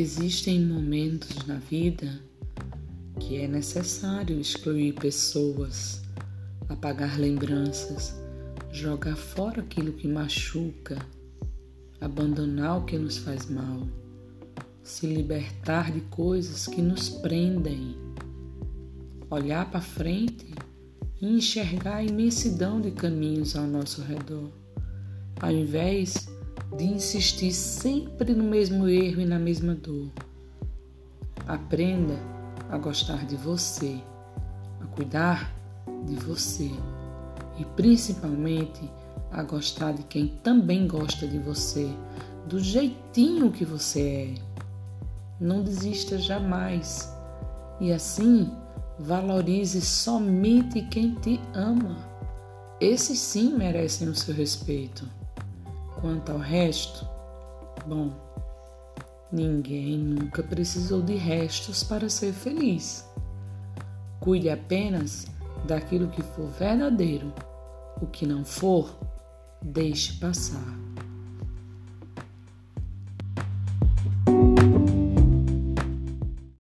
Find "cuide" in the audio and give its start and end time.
64.20-64.48